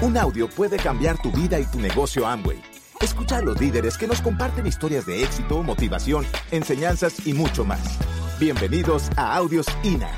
[0.00, 2.62] Un audio puede cambiar tu vida y tu negocio Amway.
[3.00, 7.98] Escucha a los líderes que nos comparten historias de éxito, motivación, enseñanzas y mucho más.
[8.38, 10.08] Bienvenidos a Audios INA.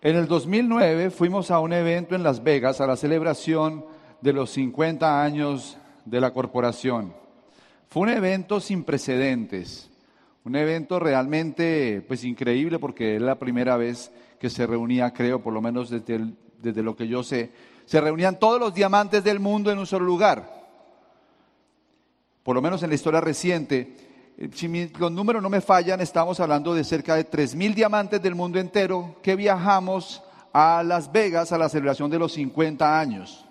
[0.00, 3.84] En el 2009 fuimos a un evento en Las Vegas a la celebración
[4.22, 7.23] de los 50 años de la corporación.
[7.94, 9.88] Fue un evento sin precedentes,
[10.42, 15.52] un evento realmente pues increíble porque es la primera vez que se reunía, creo, por
[15.52, 17.52] lo menos desde, desde lo que yo sé,
[17.84, 20.66] se reunían todos los diamantes del mundo en un solo lugar.
[22.42, 23.96] Por lo menos en la historia reciente,
[24.38, 28.34] eh, si los números no me fallan, estamos hablando de cerca de 3.000 diamantes del
[28.34, 30.20] mundo entero que viajamos
[30.52, 33.46] a Las Vegas a la celebración de los 50 años.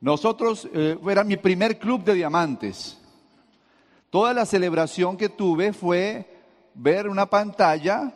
[0.00, 2.98] Nosotros, eh, era mi primer club de diamantes.
[4.10, 6.26] Toda la celebración que tuve fue
[6.74, 8.12] ver una pantalla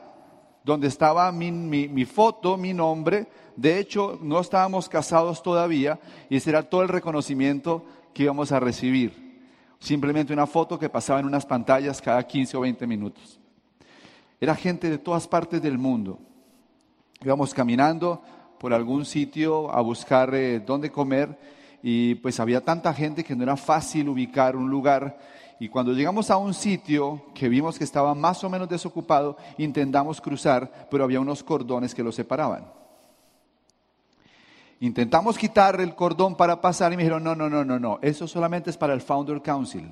[0.65, 3.27] donde estaba mi, foto, mi nombre.
[3.57, 8.61] De hecho, no estábamos casados todavía y ese era todo el reconocimiento que íbamos a
[8.61, 9.43] recibir.
[9.81, 13.39] Simplemente una foto que pasaba en unas pantallas cada 15 o 20 minutos.
[14.41, 16.19] Era gente de todas partes del mundo.
[17.23, 18.23] Íbamos caminando
[18.59, 21.39] por algún sitio a buscar eh, dónde comer
[21.83, 25.19] y pues había tanta gente que no era fácil ubicar un lugar
[25.63, 30.21] y cuando llegamos a un sitio que vimos que estaba más o menos desocupado, intentamos
[30.21, 32.65] cruzar, pero había unos cordones que lo separaban.
[34.81, 38.27] Intentamos quitar el cordón para pasar y me dijeron, no, no, no, no, no, eso
[38.27, 39.89] solamente es para el Founder Council.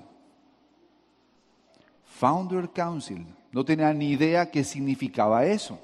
[2.19, 3.25] Founder Council.
[3.53, 5.79] No tenía ni idea qué significaba eso.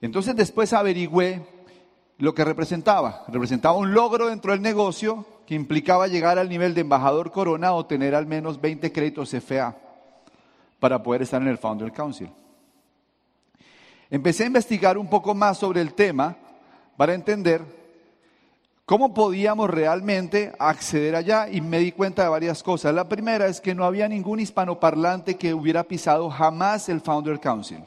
[0.00, 1.46] Entonces después averigüé
[2.16, 3.22] lo que representaba.
[3.28, 7.86] Representaba un logro dentro del negocio que implicaba llegar al nivel de embajador corona o
[7.86, 9.74] tener al menos 20 créditos FA
[10.78, 12.28] para poder estar en el Founder Council.
[14.10, 16.36] Empecé a investigar un poco más sobre el tema
[16.98, 17.62] para entender
[18.84, 22.94] cómo podíamos realmente acceder allá y me di cuenta de varias cosas.
[22.94, 27.82] La primera es que no había ningún hispanoparlante que hubiera pisado jamás el Founder Council.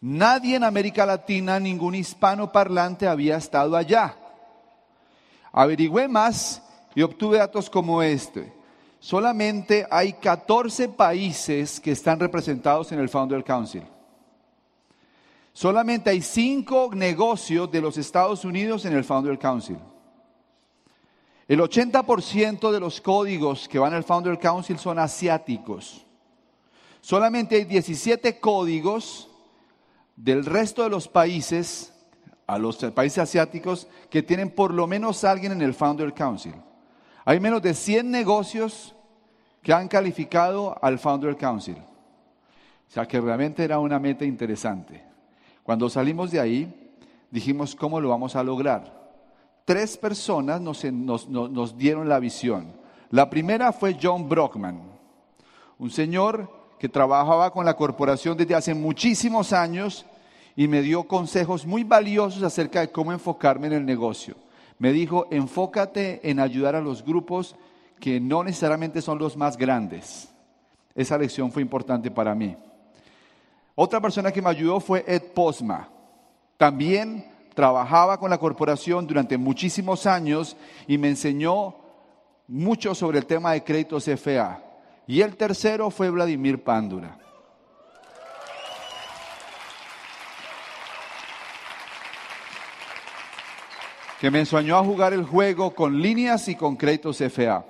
[0.00, 4.19] Nadie en América Latina, ningún hispanoparlante había estado allá.
[5.52, 6.62] Averigüé más
[6.94, 8.52] y obtuve datos como este.
[8.98, 13.82] Solamente hay 14 países que están representados en el Founder Council.
[15.52, 19.78] Solamente hay 5 negocios de los Estados Unidos en el Founder Council.
[21.48, 26.06] El 80% de los códigos que van al Founder Council son asiáticos.
[27.00, 29.28] Solamente hay 17 códigos
[30.14, 31.92] del resto de los países
[32.50, 36.54] a los países asiáticos que tienen por lo menos alguien en el Founder Council.
[37.24, 38.94] Hay menos de 100 negocios
[39.62, 41.76] que han calificado al Founder Council.
[41.76, 45.00] O sea que realmente era una meta interesante.
[45.62, 46.92] Cuando salimos de ahí,
[47.30, 48.98] dijimos, ¿cómo lo vamos a lograr?
[49.64, 52.72] Tres personas nos, dieron la visión.
[53.10, 54.80] La primera fue John Brockman,
[55.78, 56.50] un señor
[56.80, 60.04] que trabajaba con la corporación desde hace muchísimos años
[60.60, 64.34] y me dio consejos muy valiosos acerca de cómo enfocarme en el negocio.
[64.78, 67.56] Me dijo, enfócate en ayudar a los grupos
[67.98, 70.28] que no necesariamente son los más grandes.
[70.94, 72.54] Esa lección fue importante para mí.
[73.74, 75.88] Otra persona que me ayudó fue Ed Posma.
[76.58, 81.74] También trabajaba con la corporación durante muchísimos años y me enseñó
[82.48, 84.62] mucho sobre el tema de créditos FA.
[85.06, 87.16] Y el tercero fue Vladimir Pándura.
[94.20, 97.64] Que me enseñó a jugar el juego con líneas y con créditos FA.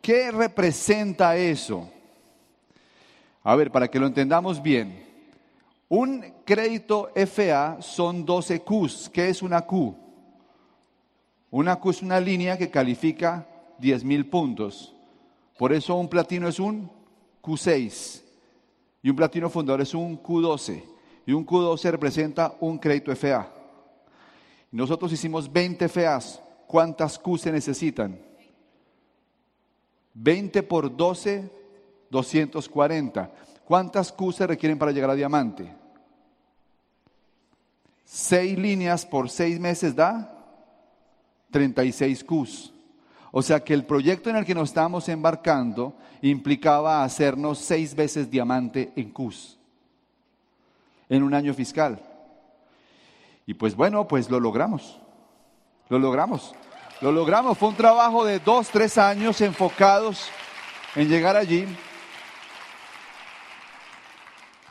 [0.00, 1.88] ¿Qué representa eso?
[3.44, 5.06] A ver, para que lo entendamos bien.
[5.88, 9.08] Un crédito FA son 12 Qs.
[9.08, 9.94] ¿Qué es una Q?
[11.52, 13.46] Una Q es una línea que califica
[13.78, 14.92] 10 mil puntos.
[15.56, 16.90] Por eso un platino es un
[17.40, 18.20] Q6
[19.00, 20.82] y un platino fundador es un Q12.
[21.24, 23.61] Y un Q12 representa un crédito FA.
[24.72, 26.42] Nosotros hicimos 20 FAs.
[26.66, 28.18] ¿Cuántas Q se necesitan?
[30.14, 31.50] 20 por 12,
[32.10, 33.30] 240.
[33.64, 35.72] ¿Cuántas Q se requieren para llegar a diamante?
[38.04, 40.28] Seis líneas por seis meses da
[41.50, 42.72] 36 Qs.
[43.30, 48.30] O sea que el proyecto en el que nos estábamos embarcando implicaba hacernos seis veces
[48.30, 49.58] diamante en Qs
[51.08, 52.11] en un año fiscal.
[53.46, 55.00] Y pues bueno, pues lo logramos.
[55.88, 56.54] Lo logramos.
[57.00, 60.28] Lo logramos, fue un trabajo de dos, tres años enfocados
[60.94, 61.66] en llegar allí.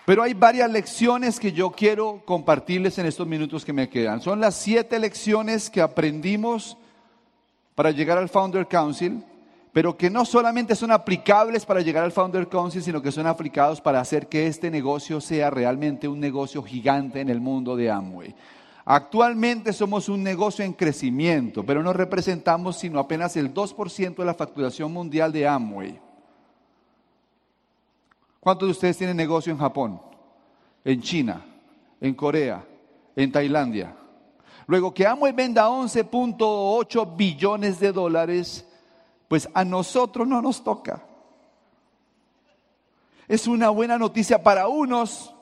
[0.06, 4.22] Pero hay varias lecciones que yo quiero compartirles en estos minutos que me quedan.
[4.22, 6.78] Son las siete lecciones que aprendimos
[7.76, 9.24] para llegar al Founder Council,
[9.74, 13.80] pero que no solamente son aplicables para llegar al Founder Council, sino que son aplicados
[13.80, 18.36] para hacer que este negocio sea realmente un negocio gigante en el mundo de Amway.
[18.86, 24.34] Actualmente somos un negocio en crecimiento, pero no representamos sino apenas el 2% de la
[24.34, 26.00] facturación mundial de Amway.
[28.40, 30.02] ¿Cuántos de ustedes tienen negocio en Japón,
[30.84, 31.46] en China,
[32.00, 32.66] en Corea,
[33.16, 33.96] en Tailandia?
[34.66, 38.66] Luego que Amway venda 11.8 billones de dólares,
[39.28, 41.04] pues a nosotros no nos toca.
[43.28, 45.36] Es una buena noticia para unos,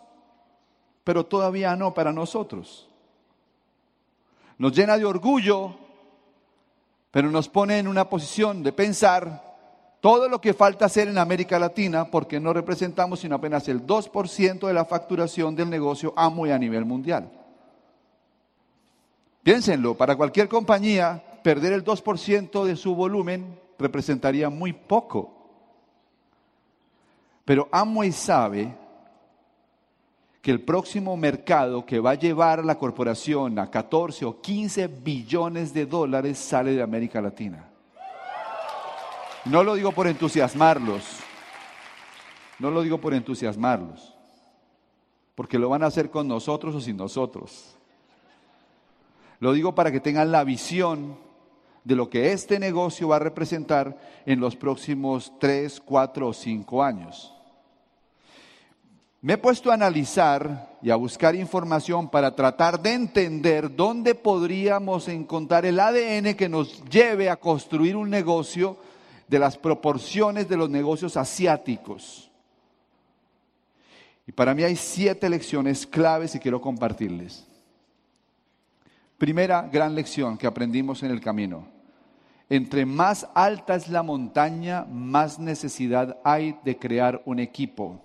[1.05, 2.88] pero todavía no para nosotros.
[4.59, 5.73] Nos llena de orgullo,
[7.11, 9.41] pero nos pone en una posición de pensar
[10.01, 14.67] todo lo que falta hacer en América Latina porque no representamos sino apenas el 2%
[14.67, 17.31] de la facturación del negocio Amway a nivel mundial.
[19.43, 25.35] Piénsenlo, para cualquier compañía perder el 2% de su volumen representaría muy poco.
[27.45, 28.75] Pero Amway sabe
[30.41, 34.87] que el próximo mercado que va a llevar a la corporación a 14 o 15
[34.87, 37.69] billones de dólares sale de América Latina.
[39.45, 41.03] No lo digo por entusiasmarlos.
[42.59, 44.15] No lo digo por entusiasmarlos.
[45.35, 47.75] Porque lo van a hacer con nosotros o sin nosotros.
[49.39, 51.17] Lo digo para que tengan la visión
[51.83, 56.83] de lo que este negocio va a representar en los próximos 3, 4 o 5
[56.83, 57.38] años.
[59.21, 65.09] Me he puesto a analizar y a buscar información para tratar de entender dónde podríamos
[65.09, 68.77] encontrar el ADN que nos lleve a construir un negocio
[69.27, 72.31] de las proporciones de los negocios asiáticos.
[74.25, 77.45] Y para mí hay siete lecciones claves y quiero compartirles.
[79.17, 81.67] Primera gran lección que aprendimos en el camino.
[82.49, 88.01] Entre más alta es la montaña, más necesidad hay de crear un equipo.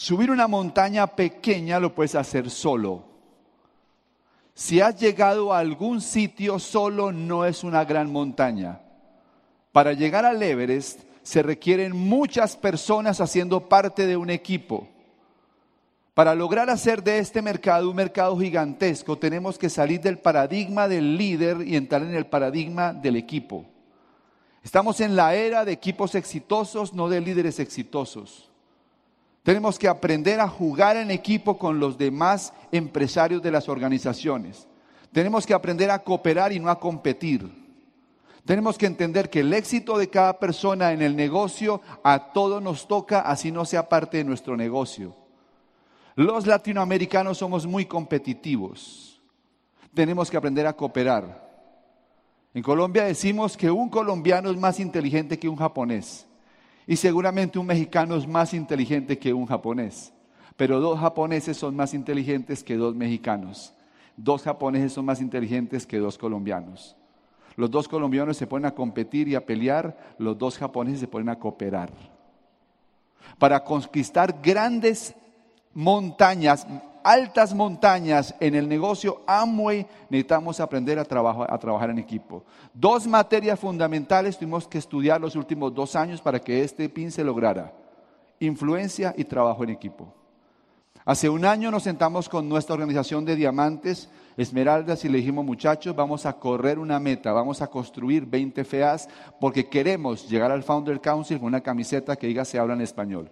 [0.00, 3.02] Subir una montaña pequeña lo puedes hacer solo.
[4.54, 8.80] Si has llegado a algún sitio solo, no es una gran montaña.
[9.72, 14.86] Para llegar al Everest se requieren muchas personas haciendo parte de un equipo.
[16.14, 21.16] Para lograr hacer de este mercado un mercado gigantesco, tenemos que salir del paradigma del
[21.16, 23.64] líder y entrar en el paradigma del equipo.
[24.62, 28.47] Estamos en la era de equipos exitosos, no de líderes exitosos.
[29.42, 34.66] Tenemos que aprender a jugar en equipo con los demás empresarios de las organizaciones.
[35.12, 37.50] Tenemos que aprender a cooperar y no a competir.
[38.44, 42.88] Tenemos que entender que el éxito de cada persona en el negocio a todos nos
[42.88, 45.14] toca, así no sea parte de nuestro negocio.
[46.14, 49.20] Los latinoamericanos somos muy competitivos.
[49.94, 51.48] Tenemos que aprender a cooperar.
[52.54, 56.27] En Colombia decimos que un colombiano es más inteligente que un japonés.
[56.88, 60.10] Y seguramente un mexicano es más inteligente que un japonés.
[60.56, 63.74] Pero dos japoneses son más inteligentes que dos mexicanos.
[64.16, 66.96] Dos japoneses son más inteligentes que dos colombianos.
[67.56, 71.28] Los dos colombianos se ponen a competir y a pelear, los dos japoneses se ponen
[71.28, 71.90] a cooperar.
[73.38, 75.14] Para conquistar grandes
[75.74, 76.66] montañas,
[77.08, 82.44] altas montañas en el negocio Amway, necesitamos aprender a, trabajar, a trabajar en equipo.
[82.74, 87.24] Dos materias fundamentales tuvimos que estudiar los últimos dos años para que este pin se
[87.24, 87.72] lograra.
[88.40, 90.12] Influencia y trabajo en equipo.
[91.06, 95.96] Hace un año nos sentamos con nuestra organización de diamantes Esmeraldas y le dijimos, muchachos,
[95.96, 99.08] vamos a correr una meta, vamos a construir 20 FEAs
[99.40, 103.30] porque queremos llegar al Founder Council con una camiseta que diga se habla en español.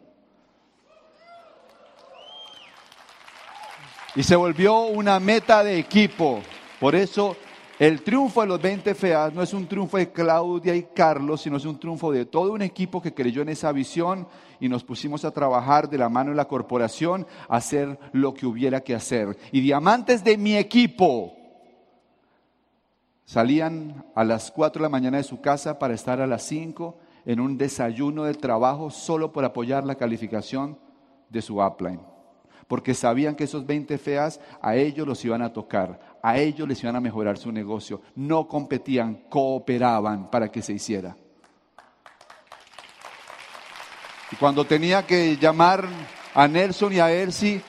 [4.16, 6.40] Y se volvió una meta de equipo.
[6.80, 7.37] Por eso
[7.78, 11.58] el triunfo de los 20 FEAs no es un triunfo de Claudia y Carlos, sino
[11.58, 14.26] es un triunfo de todo un equipo que creyó en esa visión
[14.58, 18.46] y nos pusimos a trabajar de la mano de la corporación a hacer lo que
[18.46, 19.37] hubiera que hacer.
[19.52, 21.35] Y diamantes de mi equipo
[23.26, 26.96] salían a las 4 de la mañana de su casa para estar a las 5
[27.26, 30.78] en un desayuno de trabajo solo por apoyar la calificación
[31.28, 32.15] de su upline.
[32.66, 36.82] Porque sabían que esos 20 feas a ellos los iban a tocar, a ellos les
[36.82, 38.02] iban a mejorar su negocio.
[38.16, 41.16] No competían, cooperaban para que se hiciera.
[44.32, 45.87] Y cuando tenía que llamar
[46.35, 47.62] a Nelson y a Elsie,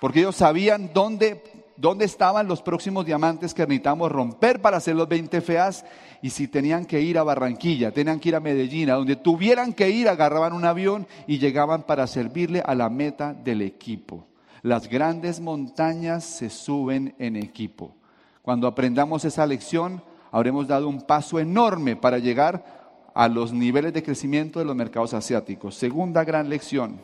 [0.00, 1.42] porque ellos sabían dónde
[1.80, 5.84] dónde estaban los próximos diamantes que necesitamos romper para hacer los 20 feas
[6.20, 9.72] y si tenían que ir a Barranquilla, tenían que ir a Medellín, a donde tuvieran
[9.72, 14.26] que ir, agarraban un avión y llegaban para servirle a la meta del equipo.
[14.62, 17.96] Las grandes montañas se suben en equipo.
[18.42, 22.80] Cuando aprendamos esa lección, habremos dado un paso enorme para llegar
[23.14, 25.74] a los niveles de crecimiento de los mercados asiáticos.
[25.76, 27.00] Segunda gran lección,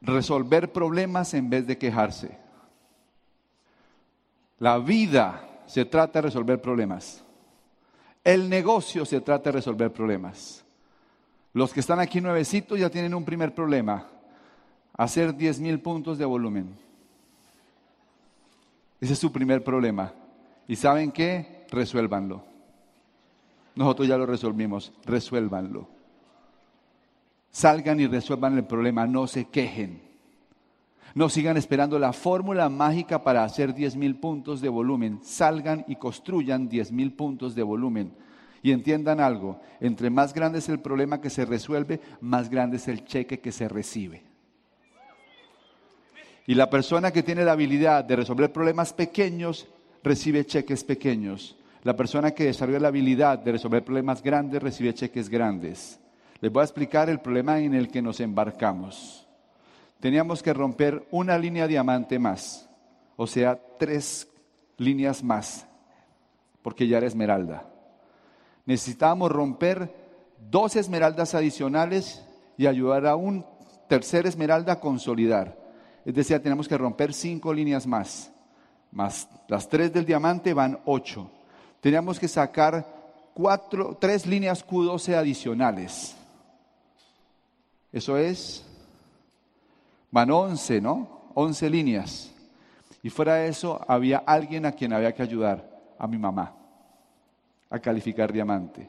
[0.00, 2.39] resolver problemas en vez de quejarse.
[4.60, 7.24] La vida se trata de resolver problemas.
[8.22, 10.64] El negocio se trata de resolver problemas.
[11.54, 14.06] Los que están aquí nuevecitos ya tienen un primer problema,
[14.92, 16.76] hacer 10 mil puntos de volumen.
[19.00, 20.12] Ese es su primer problema.
[20.68, 21.64] ¿Y saben qué?
[21.70, 22.44] Resuélvanlo.
[23.74, 25.88] Nosotros ya lo resolvimos, resuélvanlo.
[27.50, 30.09] Salgan y resuelvan el problema, no se quejen.
[31.14, 35.20] No sigan esperando la fórmula mágica para hacer 10 mil puntos de volumen.
[35.22, 38.12] Salgan y construyan 10 mil puntos de volumen.
[38.62, 42.88] Y entiendan algo, entre más grande es el problema que se resuelve, más grande es
[42.88, 44.22] el cheque que se recibe.
[46.46, 49.66] Y la persona que tiene la habilidad de resolver problemas pequeños,
[50.02, 51.56] recibe cheques pequeños.
[51.84, 55.98] La persona que desarrolla la habilidad de resolver problemas grandes, recibe cheques grandes.
[56.40, 59.19] Les voy a explicar el problema en el que nos embarcamos.
[60.00, 62.68] Teníamos que romper una línea diamante más,
[63.16, 64.28] o sea, tres
[64.78, 65.66] líneas más,
[66.62, 67.68] porque ya era esmeralda.
[68.64, 69.94] Necesitábamos romper
[70.50, 72.24] dos esmeraldas adicionales
[72.56, 73.44] y ayudar a un
[73.88, 75.58] tercer esmeralda a consolidar.
[76.04, 78.32] Es decir, tenemos que romper cinco líneas más,
[78.90, 81.30] más las tres del diamante van ocho.
[81.80, 82.86] Teníamos que sacar
[83.34, 86.16] cuatro, tres líneas Q12 adicionales.
[87.92, 88.64] Eso es,
[90.10, 91.30] van 11, ¿no?
[91.34, 92.32] 11 líneas.
[93.02, 96.54] Y fuera de eso, había alguien a quien había que ayudar, a mi mamá,
[97.70, 98.88] a calificar diamante.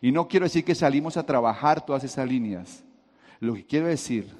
[0.00, 2.82] Y no quiero decir que salimos a trabajar todas esas líneas.
[3.40, 4.34] Lo que quiero decir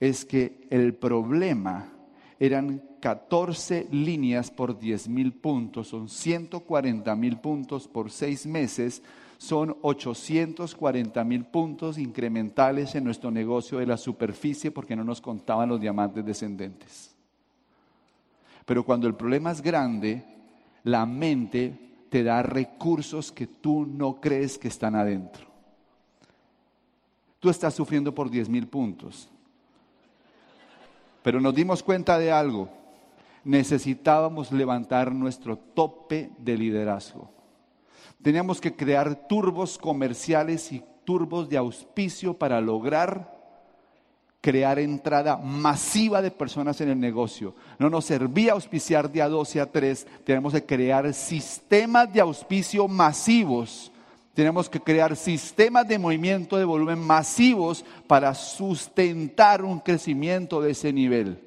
[0.00, 1.88] es que el problema
[2.38, 9.02] eran 14 líneas por 10 mil puntos, son 140 mil puntos por seis meses
[9.38, 15.68] son 840 mil puntos incrementales en nuestro negocio de la superficie porque no nos contaban
[15.68, 17.14] los diamantes descendentes.
[18.64, 20.24] Pero cuando el problema es grande,
[20.84, 25.46] la mente te da recursos que tú no crees que están adentro.
[27.38, 29.28] Tú estás sufriendo por 10 mil puntos.
[31.22, 32.68] Pero nos dimos cuenta de algo.
[33.44, 37.35] Necesitábamos levantar nuestro tope de liderazgo.
[38.22, 43.36] Teníamos que crear turbos comerciales y turbos de auspicio para lograr
[44.46, 47.52] crear entrada masiva de personas en el negocio.
[47.80, 52.86] No nos servía auspiciar de a 12 a 3, tenemos que crear sistemas de auspicio
[52.86, 53.90] masivos.
[54.34, 60.92] Tenemos que crear sistemas de movimiento de volumen masivos para sustentar un crecimiento de ese
[60.92, 61.40] nivel.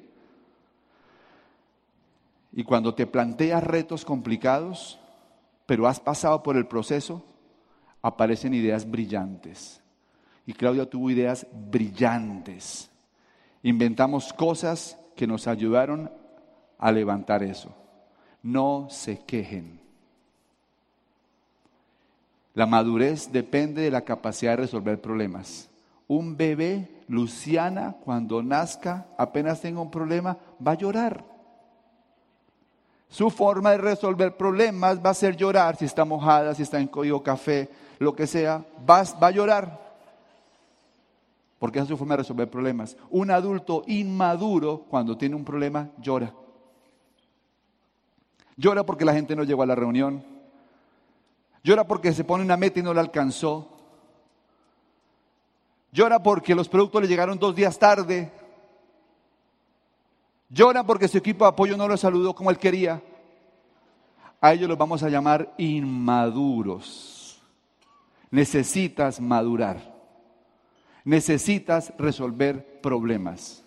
[2.52, 4.99] Y cuando te planteas retos complicados,
[5.70, 7.24] pero has pasado por el proceso,
[8.02, 9.80] aparecen ideas brillantes.
[10.44, 12.90] Y Claudia tuvo ideas brillantes.
[13.62, 16.10] Inventamos cosas que nos ayudaron
[16.76, 17.72] a levantar eso.
[18.42, 19.78] No se quejen.
[22.54, 25.70] La madurez depende de la capacidad de resolver problemas.
[26.08, 30.36] Un bebé, Luciana, cuando nazca, apenas tenga un problema,
[30.66, 31.24] va a llorar.
[33.10, 36.86] Su forma de resolver problemas va a ser llorar, si está mojada, si está en
[36.86, 39.80] código café, lo que sea, va, va a llorar.
[41.58, 42.96] Porque esa es su forma de resolver problemas.
[43.10, 46.32] Un adulto inmaduro, cuando tiene un problema, llora.
[48.56, 50.24] Llora porque la gente no llegó a la reunión.
[51.64, 53.76] Llora porque se pone una meta y no la alcanzó.
[55.92, 58.30] Llora porque los productos le llegaron dos días tarde.
[60.50, 63.00] Llora porque su equipo de apoyo no lo saludó como él quería.
[64.40, 67.40] A ellos los vamos a llamar inmaduros.
[68.30, 69.94] Necesitas madurar.
[71.04, 73.62] Necesitas resolver problemas.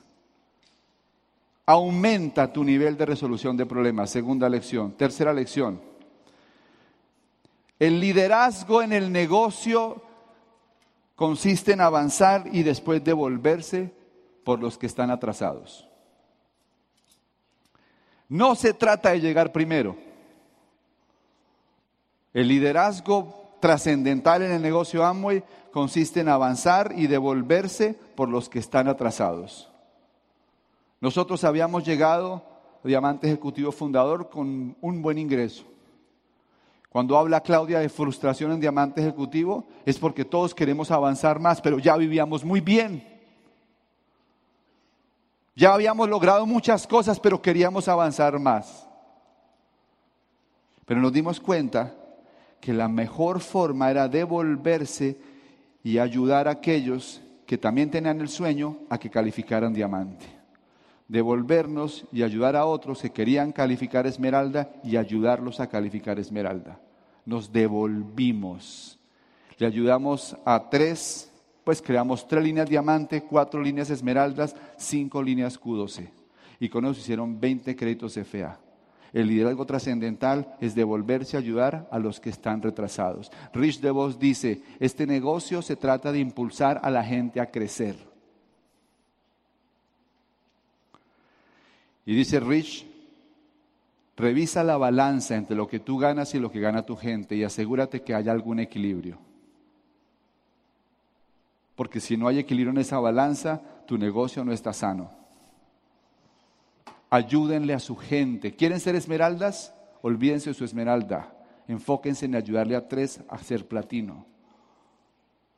[1.65, 4.09] Aumenta tu nivel de resolución de problemas.
[4.09, 4.91] Segunda lección.
[4.91, 5.79] Tercera lección.
[7.79, 10.01] El liderazgo en el negocio
[11.15, 13.93] consiste en avanzar y después devolverse
[14.43, 15.87] por los que están atrasados.
[18.33, 19.95] No se trata de llegar primero.
[22.33, 28.57] El liderazgo trascendental en el negocio Amway consiste en avanzar y devolverse por los que
[28.57, 29.69] están atrasados.
[30.99, 32.41] Nosotros habíamos llegado
[32.83, 35.65] diamante ejecutivo fundador con un buen ingreso.
[36.89, 41.77] Cuando habla Claudia de frustración en diamante ejecutivo, es porque todos queremos avanzar más, pero
[41.77, 43.12] ya vivíamos muy bien.
[45.55, 48.87] Ya habíamos logrado muchas cosas, pero queríamos avanzar más.
[50.85, 51.93] Pero nos dimos cuenta
[52.59, 55.17] que la mejor forma era devolverse
[55.83, 60.25] y ayudar a aquellos que también tenían el sueño a que calificaran diamante.
[61.07, 66.79] Devolvernos y ayudar a otros que querían calificar esmeralda y ayudarlos a calificar esmeralda.
[67.25, 68.97] Nos devolvimos.
[69.57, 71.32] Le ayudamos a tres,
[71.63, 76.09] pues creamos tres líneas diamante, cuatro líneas esmeraldas, cinco líneas Q12.
[76.59, 78.59] Y con eso hicieron 20 créditos FA.
[79.13, 83.31] El liderazgo trascendental es devolverse a ayudar a los que están retrasados.
[83.53, 87.95] Rich DeVos dice, este negocio se trata de impulsar a la gente a crecer.
[92.05, 92.87] Y dice Rich,
[94.17, 97.43] revisa la balanza entre lo que tú ganas y lo que gana tu gente y
[97.43, 99.19] asegúrate que haya algún equilibrio.
[101.75, 105.23] Porque si no hay equilibrio en esa balanza, tu negocio no está sano
[107.13, 108.55] ayúdenle a su gente.
[108.55, 109.71] ¿Quieren ser esmeraldas?
[110.01, 111.31] Olvídense de su esmeralda.
[111.67, 114.25] Enfóquense en ayudarle a tres a ser platino.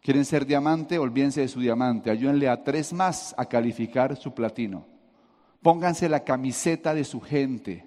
[0.01, 0.99] ¿Quieren ser diamante?
[0.99, 2.11] Olvídense de su diamante.
[2.11, 4.85] Ayúdenle a tres más a calificar su platino.
[5.61, 7.85] Pónganse la camiseta de su gente.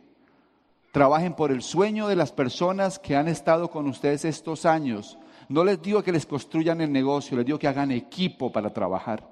[0.91, 5.19] Trabajen por el sueño de las personas que han estado con ustedes estos años.
[5.49, 9.27] No les digo que les construyan el negocio, les digo que hagan equipo para trabajar.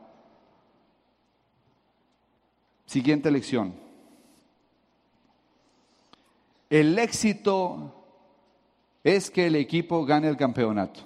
[2.86, 3.74] Siguiente lección.
[6.70, 7.92] El éxito
[9.04, 11.00] es que el equipo gane el campeonato,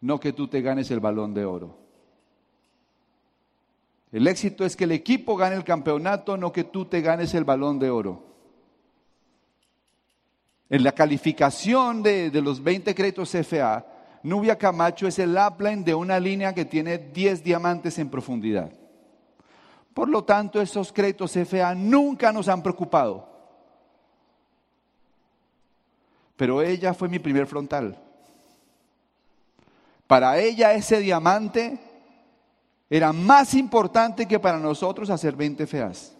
[0.00, 1.78] no que tú te ganes el balón de oro.
[4.12, 7.44] El éxito es que el equipo gane el campeonato, no que tú te ganes el
[7.44, 8.24] balón de oro.
[10.68, 13.86] En la calificación de, los 20 créditos FA,
[14.26, 18.70] Nubia Camacho es el upline de una línea que tiene 10 diamantes en profundidad.
[19.94, 23.36] Por lo tanto, esos créditos FA nunca nos han preocupado.
[26.36, 27.96] pero ella fue mi primer frontal.
[30.06, 31.78] Para ella ese diamante
[32.88, 36.14] era más importante que para nosotros hacer 20 feas.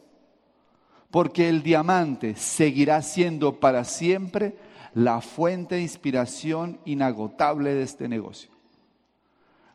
[1.11, 4.57] Porque el diamante seguirá siendo para siempre
[4.96, 8.50] la fuente de inspiración inagotable de este negocio.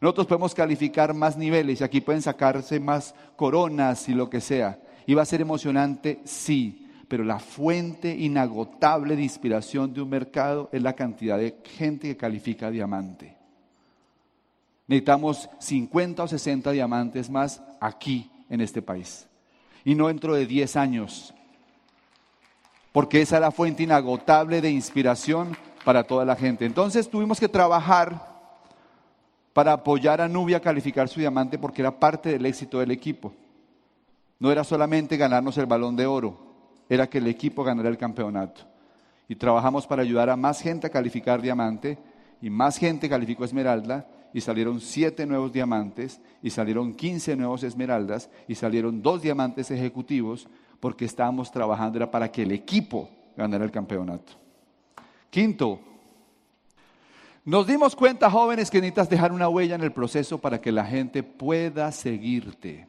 [0.02, 4.80] Nosotros podemos calificar más niveles y aquí pueden sacarse más coronas y lo que sea.
[5.06, 6.82] Y va a ser emocionante, sí
[7.12, 12.16] pero la fuente inagotable de inspiración de un mercado es la cantidad de gente que
[12.16, 13.36] califica diamante.
[14.88, 19.28] Necesitamos 50 o 60 diamantes más aquí en este país.
[19.84, 21.34] Y no dentro de 10 años.
[22.92, 26.66] Porque esa es la fuente inagotable de inspiración para toda la gente.
[26.66, 28.32] Entonces tuvimos que trabajar
[29.54, 33.34] para apoyar a Nubia a calificar su diamante porque era parte del éxito del equipo.
[34.40, 36.38] No era solamente ganarnos el balón de oro,
[36.90, 38.62] era que el equipo ganara el campeonato.
[39.28, 41.98] Y trabajamos para ayudar a más gente a calificar diamante
[42.42, 48.30] y más gente calificó esmeralda y salieron siete nuevos diamantes y salieron 15 nuevos esmeraldas
[48.48, 50.48] y salieron dos diamantes ejecutivos
[50.82, 54.34] porque estábamos trabajando para que el equipo ganara el campeonato.
[55.30, 55.80] Quinto,
[57.46, 60.84] nos dimos cuenta, jóvenes, que necesitas dejar una huella en el proceso para que la
[60.84, 62.88] gente pueda seguirte.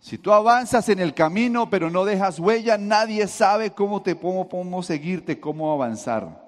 [0.00, 4.82] Si tú avanzas en el camino pero no dejas huella, nadie sabe cómo te cómo,
[4.82, 6.46] seguirte, cómo avanzar.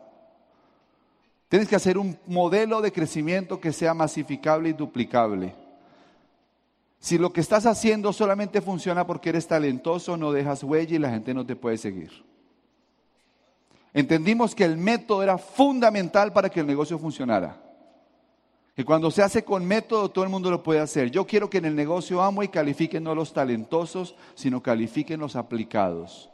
[1.48, 5.59] Tienes que hacer un modelo de crecimiento que sea masificable y duplicable.
[7.00, 11.10] Si lo que estás haciendo solamente funciona porque eres talentoso, no dejas huella y la
[11.10, 12.12] gente no te puede seguir.
[13.94, 17.58] Entendimos que el método era fundamental para que el negocio funcionara.
[18.76, 21.10] Que cuando se hace con método, todo el mundo lo puede hacer.
[21.10, 25.36] Yo quiero que en el negocio amo y califiquen no los talentosos, sino califiquen los
[25.36, 26.30] aplicados,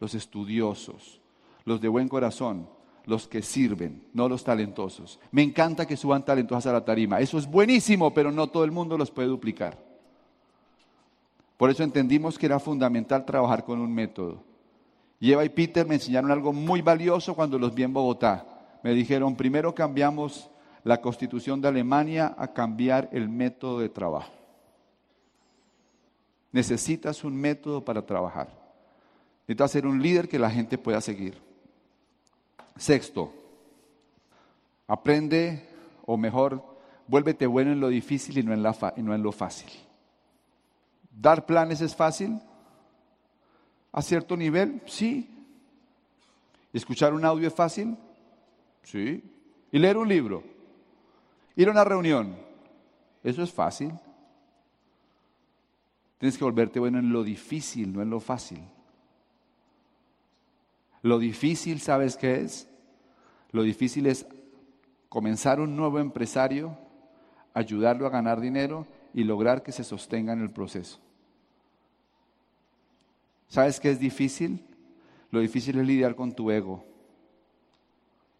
[0.00, 1.20] los estudiosos,
[1.64, 2.68] los de buen corazón,
[3.06, 5.18] los que sirven, no los talentosos.
[5.32, 7.20] Me encanta que suban talentosos a la tarima.
[7.20, 9.89] Eso es buenísimo, pero no todo el mundo los puede duplicar.
[11.60, 14.42] Por eso entendimos que era fundamental trabajar con un método.
[15.18, 18.46] Y Eva y Peter me enseñaron algo muy valioso cuando los vi en Bogotá.
[18.82, 20.48] Me dijeron, primero cambiamos
[20.84, 24.32] la constitución de Alemania a cambiar el método de trabajo.
[26.50, 28.48] Necesitas un método para trabajar.
[29.40, 31.36] Necesitas ser un líder que la gente pueda seguir.
[32.74, 33.34] Sexto,
[34.86, 35.68] aprende,
[36.06, 36.64] o mejor,
[37.06, 39.89] vuélvete bueno en lo difícil y no en, la y no en lo fácil.
[41.20, 42.40] Dar planes es fácil,
[43.92, 44.80] a cierto nivel?
[44.86, 45.28] Sí.
[46.72, 47.98] ¿Escuchar un audio es fácil?
[48.82, 49.22] Sí.
[49.70, 50.42] ¿Y leer un libro?
[51.56, 52.36] ¿Ir a una reunión?
[53.22, 53.92] Eso es fácil.
[56.16, 58.62] Tienes que volverte bueno en lo difícil, no en lo fácil.
[61.02, 62.66] Lo difícil, ¿sabes qué es?
[63.50, 64.26] Lo difícil es
[65.10, 66.78] comenzar un nuevo empresario,
[67.52, 70.98] ayudarlo a ganar dinero y lograr que se sostenga en el proceso.
[73.50, 74.64] ¿Sabes qué es difícil?
[75.32, 76.84] Lo difícil es lidiar con tu ego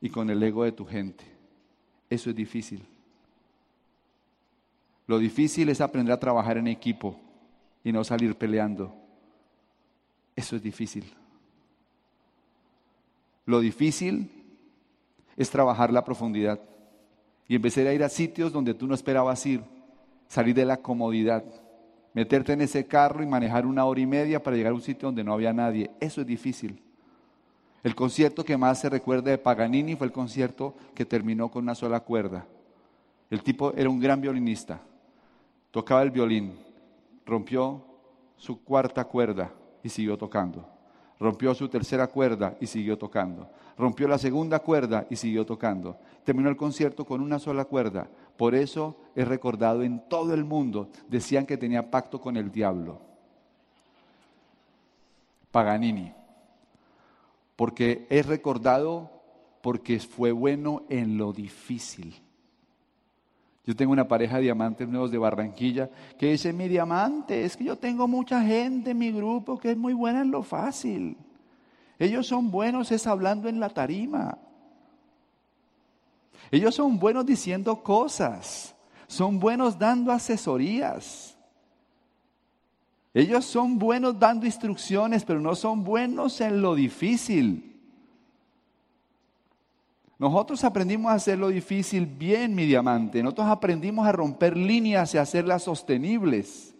[0.00, 1.24] y con el ego de tu gente.
[2.08, 2.86] Eso es difícil.
[5.08, 7.18] Lo difícil es aprender a trabajar en equipo
[7.82, 8.94] y no salir peleando.
[10.36, 11.04] Eso es difícil.
[13.46, 14.30] Lo difícil
[15.36, 16.60] es trabajar la profundidad
[17.48, 19.60] y empezar a ir a sitios donde tú no esperabas ir,
[20.28, 21.44] salir de la comodidad,
[22.12, 25.08] meterte en ese carro y manejar una hora y media para llegar a un sitio
[25.08, 25.90] donde no había nadie.
[26.00, 26.82] Eso es difícil.
[27.82, 31.74] El concierto que más se recuerda de Paganini fue el concierto que terminó con una
[31.74, 32.46] sola cuerda.
[33.30, 34.80] El tipo era un gran violinista,
[35.70, 36.58] tocaba el violín,
[37.24, 37.84] rompió
[38.36, 40.68] su cuarta cuerda y siguió tocando.
[41.20, 43.50] Rompió su tercera cuerda y siguió tocando.
[43.76, 45.98] Rompió la segunda cuerda y siguió tocando.
[46.24, 48.08] Terminó el concierto con una sola cuerda.
[48.38, 50.88] Por eso es recordado en todo el mundo.
[51.08, 53.02] Decían que tenía pacto con el diablo.
[55.50, 56.14] Paganini.
[57.54, 59.10] Porque es recordado
[59.60, 62.14] porque fue bueno en lo difícil.
[63.70, 67.62] Yo tengo una pareja de diamantes nuevos de Barranquilla que dice, mi diamante, es que
[67.62, 71.16] yo tengo mucha gente en mi grupo que es muy buena en lo fácil.
[71.96, 74.38] Ellos son buenos es hablando en la tarima.
[76.50, 78.74] Ellos son buenos diciendo cosas.
[79.06, 81.38] Son buenos dando asesorías.
[83.14, 87.69] Ellos son buenos dando instrucciones, pero no son buenos en lo difícil.
[90.20, 93.22] Nosotros aprendimos a hacer lo difícil bien, mi diamante.
[93.22, 96.74] Nosotros aprendimos a romper líneas y hacerlas sostenibles.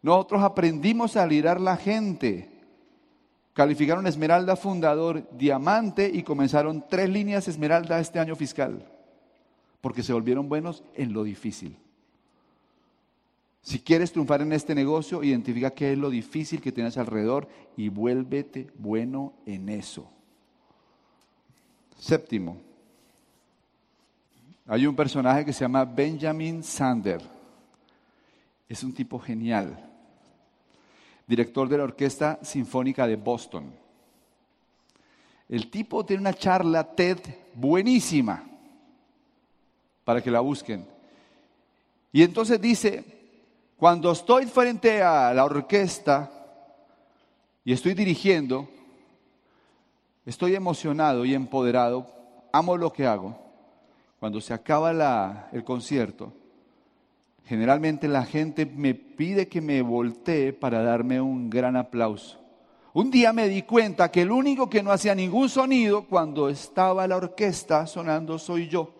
[0.00, 2.48] Nosotros aprendimos a liderar la gente.
[3.52, 8.90] Calificaron Esmeralda Fundador Diamante y comenzaron tres líneas Esmeralda este año fiscal.
[9.82, 11.76] Porque se volvieron buenos en lo difícil.
[13.60, 17.90] Si quieres triunfar en este negocio, identifica qué es lo difícil que tienes alrededor y
[17.90, 20.13] vuélvete bueno en eso.
[21.98, 22.60] Séptimo,
[24.66, 27.20] hay un personaje que se llama Benjamin Sander.
[28.68, 29.78] Es un tipo genial,
[31.26, 33.72] director de la Orquesta Sinfónica de Boston.
[35.48, 37.18] El tipo tiene una charla TED
[37.54, 38.42] buenísima
[40.04, 40.86] para que la busquen.
[42.12, 43.04] Y entonces dice,
[43.76, 46.30] cuando estoy frente a la orquesta
[47.64, 48.68] y estoy dirigiendo,
[50.26, 52.06] estoy emocionado y empoderado,
[52.52, 53.36] amo lo que hago.
[54.20, 56.32] Cuando se acaba el concierto,
[57.44, 62.40] generalmente la gente me pide que me voltee para darme un gran aplauso.
[62.94, 67.06] Un día me di cuenta que el único que no hacía ningún sonido cuando estaba
[67.06, 68.94] la orquesta sonando soy yo.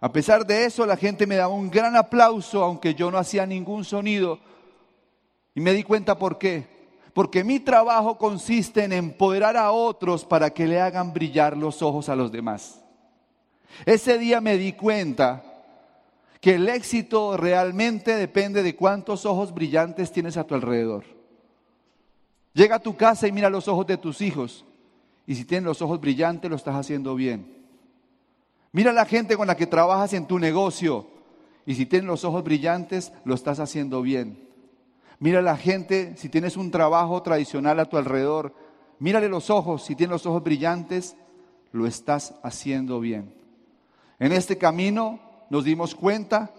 [0.00, 3.46] A pesar de eso, la gente me daba un gran aplauso, aunque yo no hacía
[3.46, 4.38] ningún sonido.
[5.54, 6.75] Y me di cuenta por qué
[7.16, 12.10] porque mi trabajo consiste en empoderar a otros para que le hagan brillar los ojos
[12.10, 12.78] a los demás.
[13.86, 15.42] Ese día me di cuenta
[16.42, 21.04] que el éxito realmente depende de cuántos ojos brillantes tienes a tu alrededor.
[22.52, 24.66] Llega a tu casa y mira los ojos de tus hijos.
[25.26, 27.50] Y si tienen los ojos brillantes, lo estás haciendo bien.
[28.72, 31.06] Mira la gente con la que trabajas en tu negocio.
[31.64, 34.45] Y si tienen los ojos brillantes, lo estás haciendo bien.
[35.18, 38.52] Mira a la gente, si tienes un trabajo tradicional a tu alrededor,
[38.98, 41.16] mírale los ojos, si tienes los ojos brillantes,
[41.72, 43.34] lo estás haciendo bien.
[44.18, 46.50] En este camino nos dimos cuenta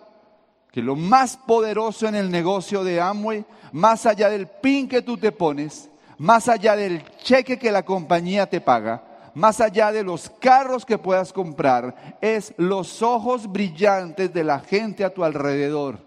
[0.71, 5.17] que lo más poderoso en el negocio de Amway, más allá del pin que tú
[5.17, 9.03] te pones, más allá del cheque que la compañía te paga,
[9.35, 15.03] más allá de los carros que puedas comprar, es los ojos brillantes de la gente
[15.03, 16.06] a tu alrededor.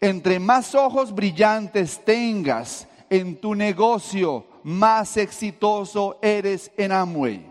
[0.00, 7.50] Entre más ojos brillantes tengas en tu negocio, más exitoso eres en Amway.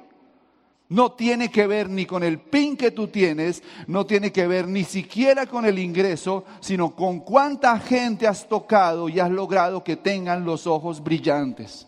[0.88, 4.68] No tiene que ver ni con el pin que tú tienes, no tiene que ver
[4.68, 9.96] ni siquiera con el ingreso, sino con cuánta gente has tocado y has logrado que
[9.96, 11.86] tengan los ojos brillantes.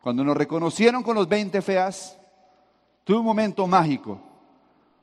[0.00, 2.18] Cuando nos reconocieron con los 20 feas,
[3.04, 4.20] tuve un momento mágico,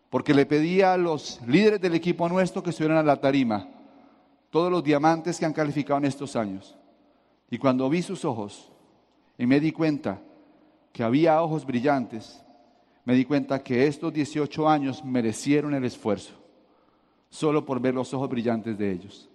[0.10, 3.70] porque le pedí a los líderes del equipo nuestro que subieran a la tarima
[4.54, 6.78] todos los diamantes que han calificado en estos años.
[7.50, 8.72] Y cuando vi sus ojos
[9.36, 10.22] y me di cuenta
[10.92, 12.40] que había ojos brillantes,
[13.04, 16.34] me di cuenta que estos 18 años merecieron el esfuerzo,
[17.32, 19.28] solo por ver los ojos brillantes de ellos.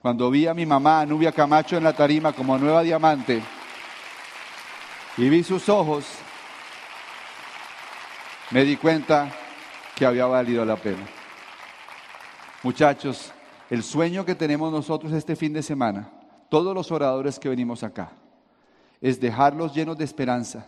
[0.00, 3.42] Cuando vi a mi mamá, Nubia Camacho, en la tarima como nueva diamante,
[5.18, 6.06] y vi sus ojos,
[8.52, 9.30] me di cuenta
[9.94, 11.06] que había valido la pena.
[12.62, 13.34] Muchachos,
[13.70, 16.10] el sueño que tenemos nosotros este fin de semana,
[16.48, 18.12] todos los oradores que venimos acá,
[19.00, 20.66] es dejarlos llenos de esperanza,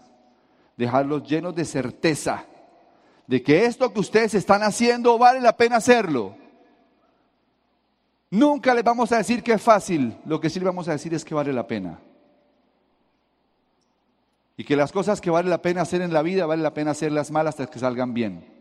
[0.77, 2.45] dejarlos llenos de certeza
[3.29, 6.35] de que esto que ustedes están haciendo vale la pena hacerlo.
[8.31, 11.13] Nunca les vamos a decir que es fácil, lo que sí les vamos a decir
[11.13, 12.01] es que vale la pena.
[14.57, 16.93] Y que las cosas que vale la pena hacer en la vida, vale la pena
[16.93, 18.58] hacerlas mal hasta que salgan bien.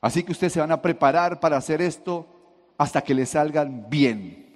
[0.00, 2.26] Así que ustedes se van a preparar para hacer esto
[2.78, 4.46] hasta que les salgan bien.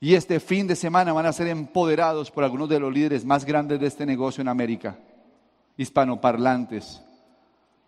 [0.00, 3.44] Y este fin de semana van a ser empoderados por algunos de los líderes más
[3.44, 4.98] grandes de este negocio en América,
[5.76, 7.00] hispanoparlantes.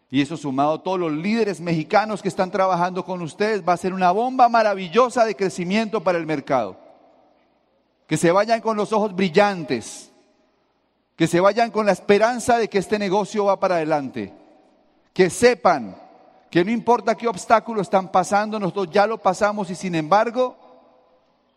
[0.09, 3.77] Y eso sumado a todos los líderes mexicanos que están trabajando con ustedes, va a
[3.77, 6.79] ser una bomba maravillosa de crecimiento para el mercado.
[8.07, 10.13] Que se vayan con los ojos brillantes,
[11.17, 14.33] que se vayan con la esperanza de que este negocio va para adelante,
[15.13, 15.97] que sepan
[16.57, 20.57] que no importa qué obstáculos están pasando, nosotros ya lo pasamos y sin embargo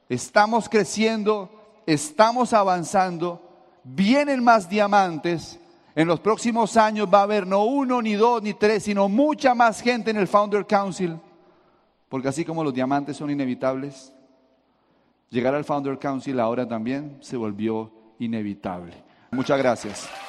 [0.09, 1.49] estamos creciendo,
[1.85, 3.41] estamos avanzando,
[3.85, 5.57] vienen más diamantes.
[5.95, 9.55] En los próximos años va a haber no uno, ni dos, ni tres, sino mucha
[9.55, 11.17] más gente en el Founder Council.
[12.09, 14.12] Porque así como los diamantes son inevitables,
[15.29, 19.01] llegar al Founder Council ahora también se volvió inevitable.
[19.31, 20.28] Muchas gracias.